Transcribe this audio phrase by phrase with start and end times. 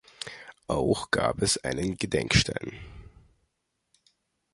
[0.65, 2.73] Auch gab es einen Gedenkstein.